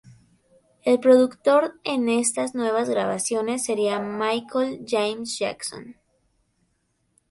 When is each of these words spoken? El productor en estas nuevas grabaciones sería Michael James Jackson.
El 0.83 0.99
productor 0.99 1.75
en 1.83 2.09
estas 2.09 2.55
nuevas 2.55 2.89
grabaciones 2.89 3.63
sería 3.65 3.99
Michael 3.99 4.83
James 4.89 5.37
Jackson. 5.37 5.95